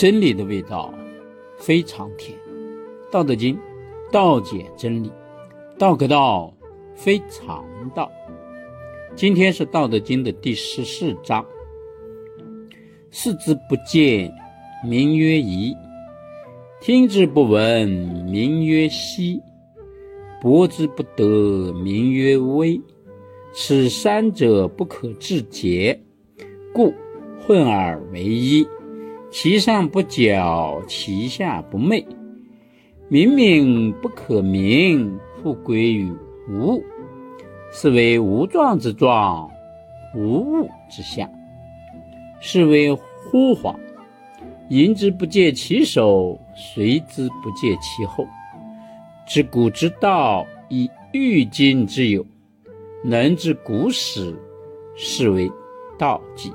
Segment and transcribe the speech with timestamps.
[0.00, 0.94] 真理的味道
[1.58, 2.34] 非常甜。
[3.12, 3.54] 《道德经》
[4.10, 5.12] 道解真理，
[5.76, 6.56] 道可道
[6.94, 7.62] 非常
[7.94, 8.10] 道。
[9.14, 11.44] 今天是《道德经》的第十四章。
[13.10, 14.32] 视之不见，
[14.88, 15.74] 名曰夷；
[16.80, 19.38] 听之不闻，名曰希；
[20.40, 22.80] 博之不得，名曰微。
[23.52, 25.98] 此三者不可致诘，
[26.72, 26.90] 故
[27.46, 28.66] 混而为一。
[29.30, 32.04] 其上不矫，其下不昧。
[33.08, 36.12] 明明不可名，复归于
[36.48, 36.82] 无。
[37.72, 39.48] 是为无状之状，
[40.16, 41.30] 无物之象。
[42.40, 43.74] 是为惚恍。
[44.68, 48.26] 迎之不见其首，随之不见其后。
[49.26, 52.24] 知古之道，以欲今之有。
[53.04, 54.36] 能知古始，
[54.96, 55.50] 是为
[55.96, 56.52] 道纪。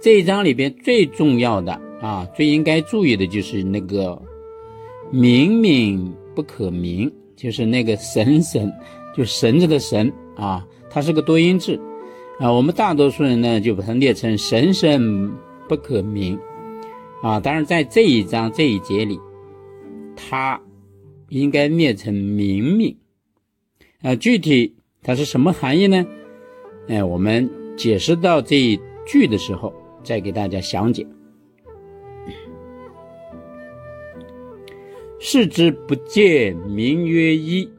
[0.00, 4.20] 这一章里边最重要的啊，最应该注意的就是那个
[5.12, 8.72] “明明不可名”，就是那个“神神”，
[9.14, 11.78] 就神子的“神”啊，它是个多音字
[12.38, 12.50] 啊。
[12.50, 15.30] 我们大多数人呢，就把它列成“神神
[15.68, 16.38] 不可名”
[17.22, 17.38] 啊。
[17.38, 19.20] 当然，在这一章这一节里，
[20.16, 20.58] 它
[21.28, 22.96] 应该列成“明明”。
[24.00, 26.06] 啊，具体它是什么含义呢？
[26.88, 29.70] 哎，我们解释到这一句的时候，
[30.02, 31.06] 再给大家详解。
[35.18, 37.70] 视之不见，名曰一。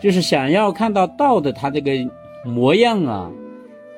[0.00, 1.92] 就是想要看到道的它这个
[2.44, 3.30] 模样啊，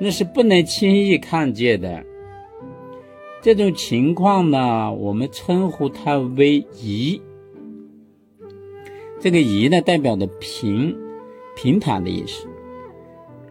[0.00, 2.04] 那是不能轻易看见的。
[3.40, 7.22] 这种情况呢，我们称呼它为夷。
[9.20, 10.96] 这个“夷”呢，代表的平、
[11.54, 12.47] 平坦的意思，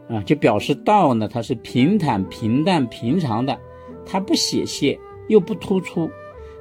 [0.10, 3.58] 啊，就表示道呢，它是平坦、平淡、平常的，
[4.06, 6.10] 它不显现又不突出，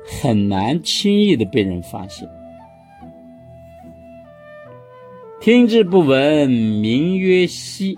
[0.05, 2.29] 很难轻易的被人发现。
[5.41, 7.97] 听之不闻，名曰希。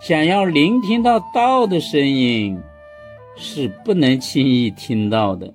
[0.00, 2.56] 想要聆听到道的声音，
[3.34, 5.52] 是不能轻易听到的。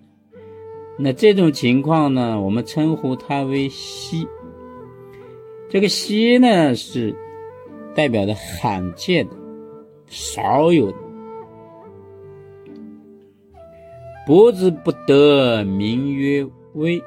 [1.00, 4.28] 那这种情况呢，我们称呼它为希。
[5.70, 7.16] 这个“希”呢，是
[7.96, 9.36] 代表的罕见的、
[10.08, 10.98] 少有的。
[14.26, 17.02] 博之不得，名曰微。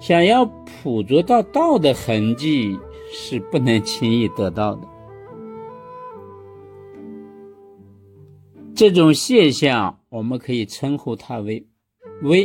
[0.00, 0.44] 想要
[0.82, 2.78] 捕捉到道的痕迹，
[3.12, 4.86] 是不能轻易得到的。
[8.74, 11.66] 这种现象，我们可以称呼它为
[12.22, 12.44] “微”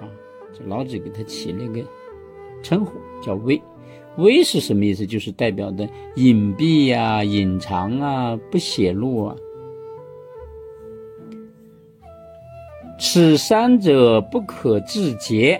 [0.00, 0.08] 啊。
[0.54, 1.84] 这老子给他起了个
[2.62, 2.92] 称呼。
[3.22, 3.60] 叫微，
[4.16, 5.06] 微是什么意思？
[5.06, 9.36] 就是代表的隐蔽呀、隐藏啊、不显露啊。
[12.98, 15.58] 此三者不可致诘，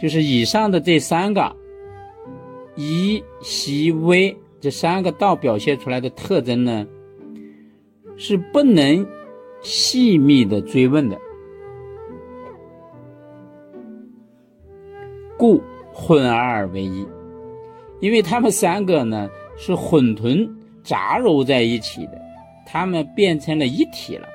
[0.00, 1.54] 就是以上的这三个，
[2.74, 6.84] 一、习、微这三个道表现出来的特征呢，
[8.16, 9.06] 是不能
[9.62, 11.16] 细密的追问的，
[15.38, 15.62] 故。
[15.98, 17.06] 混二为一，
[18.00, 20.46] 因为他们三个呢是混沌
[20.84, 22.20] 杂糅在一起的，
[22.66, 24.28] 他们变成了一体了。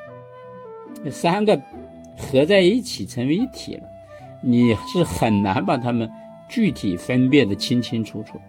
[1.12, 1.60] 三个
[2.18, 3.84] 合在一起成为一体了，
[4.44, 6.10] 你是很难把他们
[6.50, 8.42] 具体分辨的清清楚楚。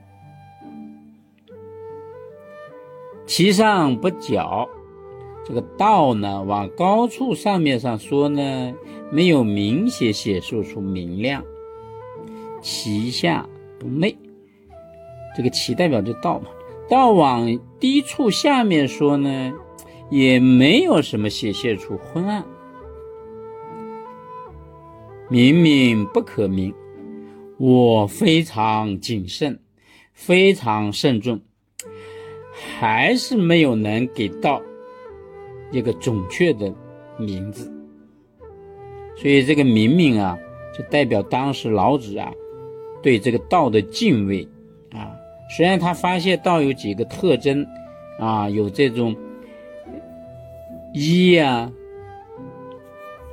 [3.27, 4.67] 其上不矫，
[5.47, 8.75] 这个道呢往高处上面上说呢，
[9.11, 11.45] 没有明显显示出明亮。
[12.63, 13.47] 其下
[13.79, 14.17] 不昧，
[15.37, 16.47] 这个“其”代表着道嘛。
[16.89, 19.53] 道往低处下面说呢，
[20.11, 22.45] 也没有什么显现出昏暗。
[25.29, 26.75] 明明不可明，
[27.59, 29.59] 我非常谨慎，
[30.13, 31.41] 非常慎重，
[32.79, 34.61] 还是没有能给到
[35.71, 36.75] 一个准确的
[37.19, 37.73] 名字。
[39.17, 40.39] 所以这个明明啊，
[40.77, 42.31] 就代表当时老子啊。
[43.03, 44.47] 对这个道的敬畏，
[44.93, 45.11] 啊，
[45.57, 47.67] 虽然他发现道有几个特征，
[48.19, 49.15] 啊，有这种
[50.95, 51.71] 一呀、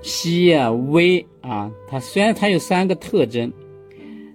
[0.01, 3.51] 西呀、微啊，他虽然他有三个特征，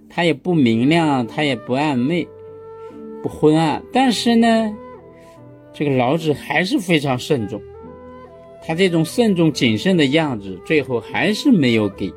[0.09, 2.27] 他也不明亮，他也不暗昧，
[3.23, 4.73] 不昏暗，但是呢，
[5.73, 7.61] 这个老子还是非常慎重，
[8.63, 12.13] 他这种慎重谨慎的样子，最后还是没有给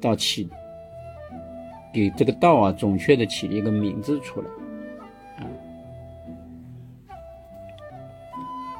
[0.00, 0.48] 道起。
[1.96, 4.46] 给这个道啊，准确的起了一个名字出来，
[5.38, 5.48] 啊，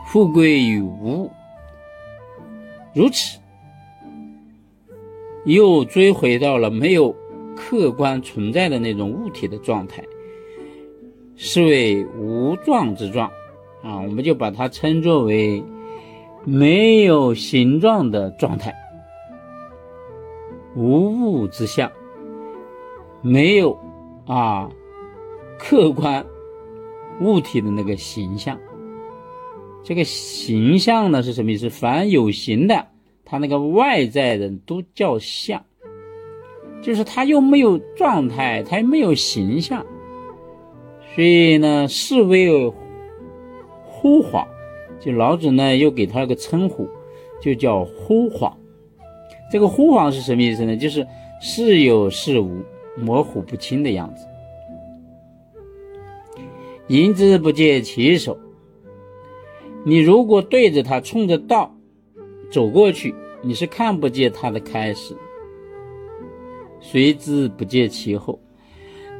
[0.06, 1.30] 富贵与无，
[2.92, 3.38] 如此，
[5.46, 7.16] 又追回到了没有
[7.56, 10.04] 客观存在的那种物体的状态，
[11.36, 13.30] 是为无状之状。
[13.82, 15.64] 啊，我们就把它称作为
[16.44, 18.74] 没有形状的状态，
[20.74, 21.90] 无物之相，
[23.22, 23.78] 没有
[24.26, 24.70] 啊
[25.58, 26.24] 客观
[27.20, 28.58] 物体的那个形象。
[29.82, 31.70] 这个形象呢是什么意思？
[31.70, 32.86] 凡有形的，
[33.24, 35.62] 它那个外在的都叫相，
[36.82, 39.86] 就是它又没有状态，它又没有形象，
[41.14, 42.68] 所以呢，是为
[43.84, 44.44] 忽恍。
[44.98, 46.88] 就老子呢又给他个称呼，
[47.40, 48.52] 就叫忽恍。
[49.52, 50.76] 这个忽恍是什么意思呢？
[50.76, 51.06] 就是
[51.40, 52.60] 是有是无，
[52.96, 54.26] 模糊不清的样子。
[56.88, 58.38] 迎之不见其首。
[59.84, 61.74] 你如果对着它冲着道
[62.50, 65.16] 走过去，你是看不见它的开始，
[66.80, 68.40] 随之不见其后。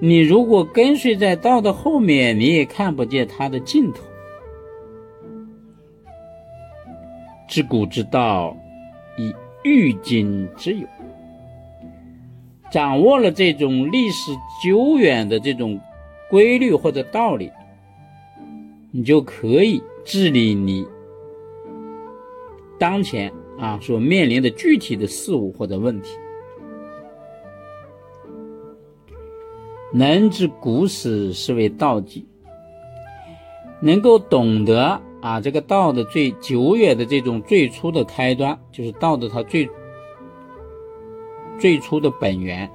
[0.00, 4.02] 你如果跟随在道的后面，你也看不见它的尽头。
[7.48, 8.56] 知古之道，
[9.16, 10.86] 以欲今之有。
[12.70, 14.32] 掌握了这种历史
[14.62, 15.80] 久远的这种
[16.30, 17.50] 规律或者道理，
[18.90, 19.82] 你就可以。
[20.08, 20.86] 治理你
[22.78, 26.10] 当前啊所面临的具体的事物或者问题，
[29.92, 32.24] 能知古史是为道纪，
[33.80, 39.68] 能够懂得啊这个道的最久远的这种最初的开端，就是道的它最
[41.58, 42.70] 最初的本源，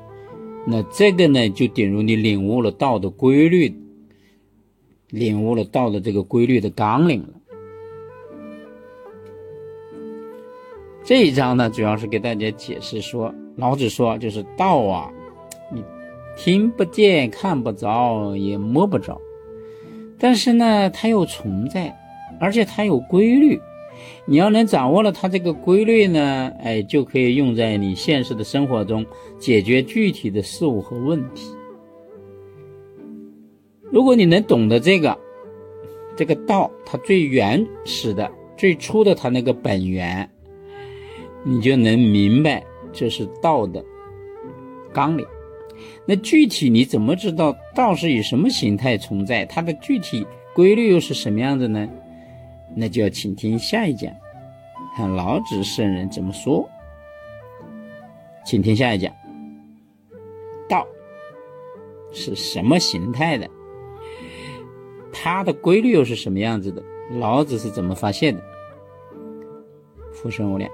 [0.65, 3.73] 那这个呢就等于你领悟了道的规律。
[5.09, 7.33] 领悟了道的这个规律的纲领了。
[11.03, 15.11] 这一章呢，主要是给大家解释说，老子说就是道啊，
[15.69, 15.83] 你
[16.37, 19.19] 听不见、看不着、也摸不着，
[20.17, 21.93] 但是呢，它又存在，
[22.39, 23.59] 而且它有规律。
[24.25, 29.05] 你要能掌握了它这个规律呢，哎，就可以用在你现实的生活中，
[29.39, 31.55] 解决具体的事物和问题。
[33.91, 35.17] 如果你能懂得这个，
[36.15, 40.29] 这个道它最原始的、最初的它那个本源，
[41.43, 42.63] 你就能明白
[42.93, 43.83] 这是道的
[44.93, 45.25] 纲领。
[46.05, 49.45] 那具体你怎么知道道是以什么形态存在？
[49.45, 51.89] 它的具体规律又是什么样子呢？
[52.75, 54.13] 那就要请听下一讲，
[54.95, 56.67] 看老子圣人怎么说。
[58.45, 59.13] 请听下一讲，
[60.67, 60.85] 道
[62.11, 63.49] 是什么形态的？
[65.13, 66.81] 它的规律又是什么样子的？
[67.19, 68.41] 老子是怎么发现的？
[70.13, 70.71] 浮生无量。